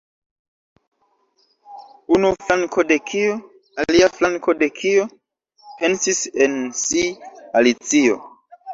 [2.15, 3.37] "Unu flanko de kio?
[3.85, 5.07] Alia flanko de kio?"
[5.69, 7.09] pensis en si
[7.63, 8.23] Alicio.